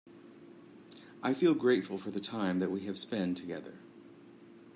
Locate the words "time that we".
2.19-2.85